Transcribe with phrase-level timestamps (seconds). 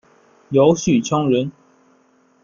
[0.49, 1.51] 姚绪羌人。